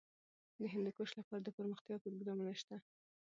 [0.61, 2.77] د هندوکش لپاره دپرمختیا پروګرامونه شته.